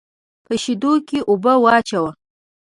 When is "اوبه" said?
1.29-1.53